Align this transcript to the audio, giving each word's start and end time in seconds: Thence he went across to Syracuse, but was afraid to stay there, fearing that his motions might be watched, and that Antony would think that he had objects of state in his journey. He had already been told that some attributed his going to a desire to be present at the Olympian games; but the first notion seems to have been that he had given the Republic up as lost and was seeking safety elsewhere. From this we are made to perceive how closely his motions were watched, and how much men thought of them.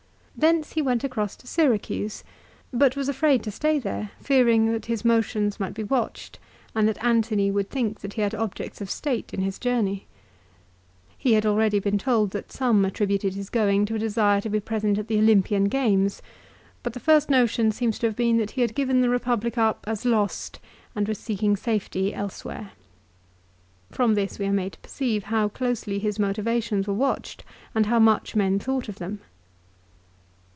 Thence 0.33 0.73
he 0.73 0.81
went 0.81 1.03
across 1.03 1.35
to 1.35 1.45
Syracuse, 1.45 2.23
but 2.73 2.95
was 2.95 3.07
afraid 3.07 3.43
to 3.43 3.51
stay 3.51 3.77
there, 3.77 4.09
fearing 4.19 4.71
that 4.71 4.87
his 4.87 5.05
motions 5.05 5.59
might 5.59 5.75
be 5.75 5.83
watched, 5.83 6.39
and 6.73 6.87
that 6.87 7.03
Antony 7.03 7.51
would 7.51 7.69
think 7.69 7.99
that 7.99 8.13
he 8.13 8.23
had 8.23 8.33
objects 8.33 8.81
of 8.81 8.89
state 8.89 9.35
in 9.35 9.41
his 9.43 9.59
journey. 9.59 10.07
He 11.15 11.33
had 11.33 11.45
already 11.45 11.77
been 11.77 11.99
told 11.99 12.31
that 12.31 12.51
some 12.51 12.83
attributed 12.85 13.35
his 13.35 13.51
going 13.51 13.85
to 13.85 13.95
a 13.95 13.99
desire 13.99 14.41
to 14.41 14.49
be 14.49 14.59
present 14.59 14.97
at 14.97 15.09
the 15.09 15.19
Olympian 15.19 15.65
games; 15.65 16.23
but 16.81 16.93
the 16.93 16.99
first 16.99 17.29
notion 17.29 17.71
seems 17.71 17.99
to 17.99 18.07
have 18.07 18.15
been 18.15 18.37
that 18.37 18.51
he 18.51 18.61
had 18.61 18.73
given 18.73 19.01
the 19.01 19.09
Republic 19.09 19.59
up 19.59 19.83
as 19.87 20.05
lost 20.05 20.59
and 20.95 21.07
was 21.07 21.19
seeking 21.19 21.55
safety 21.55 22.15
elsewhere. 22.15 22.71
From 23.91 24.15
this 24.15 24.39
we 24.39 24.47
are 24.47 24.51
made 24.51 24.73
to 24.73 24.79
perceive 24.79 25.25
how 25.25 25.49
closely 25.49 25.99
his 25.99 26.17
motions 26.17 26.87
were 26.87 26.95
watched, 26.95 27.43
and 27.75 27.85
how 27.85 27.99
much 27.99 28.35
men 28.35 28.57
thought 28.57 28.89
of 28.89 28.95
them. 28.97 29.19